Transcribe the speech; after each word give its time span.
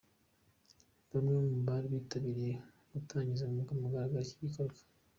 Bamwe 1.11 1.37
mu 1.49 1.57
bari 1.67 1.87
bitabiriye 1.95 2.53
gutangiza 2.93 3.45
ku 3.67 3.73
mugaragaro 3.81 4.21
iki 4.25 4.37
gikorwa. 4.43 4.79